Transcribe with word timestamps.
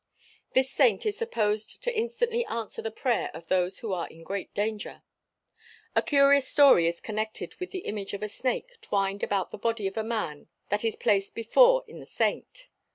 This 0.53 0.71
saint 0.71 1.05
is 1.05 1.15
supposed 1.15 1.83
to 1.83 1.95
instantly 1.95 2.43
answer 2.47 2.81
the 2.81 2.89
prayer 2.89 3.29
of 3.35 3.49
those 3.49 3.77
who 3.77 3.93
are 3.93 4.07
in 4.07 4.23
great 4.23 4.51
danger. 4.55 5.03
A 5.95 6.01
curious 6.01 6.47
story 6.47 6.87
is 6.87 6.99
connected 6.99 7.53
with 7.59 7.69
the 7.69 7.85
image 7.85 8.15
of 8.15 8.23
a 8.23 8.27
snake 8.27 8.77
twined 8.81 9.21
about 9.21 9.51
the 9.51 9.59
body 9.59 9.85
of 9.85 9.97
a 9.97 10.03
man 10.03 10.47
that 10.69 10.83
is 10.83 10.95
placed 10.95 11.35
before 11.35 11.83
in 11.87 11.99
the 11.99 12.07
saint. 12.07 12.67